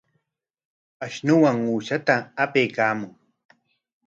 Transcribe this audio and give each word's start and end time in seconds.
Ashunuwan 1.05 1.57
uqshata 1.75 2.15
apaykaamun. 2.43 3.11